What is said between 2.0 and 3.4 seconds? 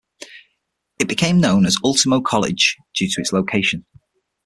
College, due to its